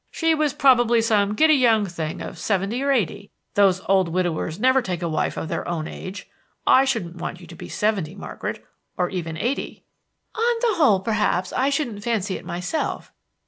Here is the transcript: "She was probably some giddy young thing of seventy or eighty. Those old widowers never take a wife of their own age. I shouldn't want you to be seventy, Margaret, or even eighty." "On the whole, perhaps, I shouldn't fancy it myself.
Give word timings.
"She 0.09 0.33
was 0.33 0.53
probably 0.53 0.99
some 0.99 1.35
giddy 1.35 1.53
young 1.53 1.85
thing 1.85 2.21
of 2.23 2.39
seventy 2.39 2.81
or 2.81 2.91
eighty. 2.91 3.29
Those 3.53 3.81
old 3.87 4.09
widowers 4.09 4.59
never 4.59 4.81
take 4.81 5.03
a 5.03 5.07
wife 5.07 5.37
of 5.37 5.47
their 5.47 5.67
own 5.67 5.87
age. 5.87 6.27
I 6.65 6.85
shouldn't 6.85 7.17
want 7.17 7.39
you 7.39 7.45
to 7.45 7.55
be 7.55 7.69
seventy, 7.69 8.15
Margaret, 8.15 8.65
or 8.97 9.11
even 9.11 9.37
eighty." 9.37 9.83
"On 10.33 10.55
the 10.61 10.73
whole, 10.77 11.01
perhaps, 11.01 11.53
I 11.53 11.69
shouldn't 11.69 12.03
fancy 12.03 12.35
it 12.35 12.45
myself. 12.45 13.13